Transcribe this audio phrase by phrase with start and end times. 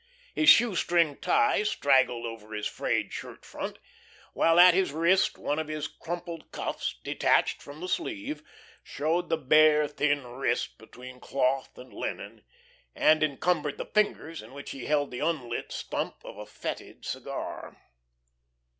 [0.33, 3.77] His shoestring tie straggled over his frayed shirt front,
[4.33, 8.41] while at his wrist one of his crumpled cuffs, detached from the sleeve,
[8.81, 12.43] showed the bare, thin wrist between cloth and linen,
[12.95, 17.77] and encumbered the fingers in which he held the unlit stump of a fetid cigar.